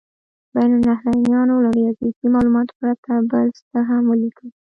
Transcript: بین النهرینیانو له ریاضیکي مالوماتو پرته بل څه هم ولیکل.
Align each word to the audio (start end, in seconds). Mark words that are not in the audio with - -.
بین 0.53 0.71
النهرینیانو 0.77 1.55
له 1.63 1.69
ریاضیکي 1.77 2.27
مالوماتو 2.33 2.73
پرته 2.81 3.11
بل 3.31 3.47
څه 3.69 3.77
هم 3.89 4.03
ولیکل. 4.07 4.49